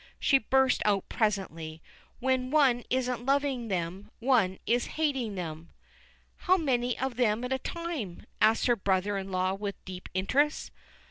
[0.17, 1.79] She burst out presently.
[2.19, 5.69] "When one isn't loving them, one is hating them."
[6.37, 10.71] "How many of them at a time?" asks her brother in law with deep interest.